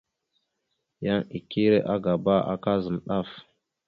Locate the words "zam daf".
2.83-3.29